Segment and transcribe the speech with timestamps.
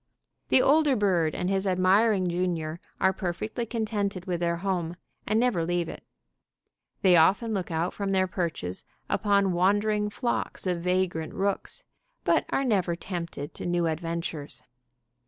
[0.49, 4.95] The older bird and his admiring junior are perfectly contented with their home,
[5.27, 6.03] and never leave it.
[7.03, 11.83] They often look out from their perches upon wandering flocks of vagrant rooks,
[12.23, 14.63] but are never tempted to new adventures.